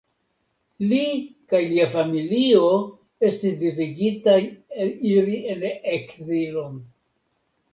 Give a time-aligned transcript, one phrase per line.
[0.91, 1.01] Li
[1.51, 2.71] kaj lia familio
[3.29, 4.39] estis devigitaj
[5.11, 5.63] iri en
[5.99, 6.83] ekzilon.